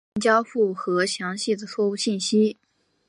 [0.13, 2.57] 表面交互和详细的错误信息。